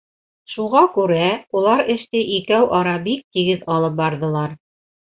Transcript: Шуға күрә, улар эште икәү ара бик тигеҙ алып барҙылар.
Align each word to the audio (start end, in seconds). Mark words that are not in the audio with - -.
Шуға 0.53 0.81
күрә, 0.95 1.27
улар 1.61 1.85
эште 1.97 2.23
икәү 2.39 2.73
ара 2.81 2.99
бик 3.07 3.25
тигеҙ 3.39 3.71
алып 3.79 4.05
барҙылар. 4.05 4.61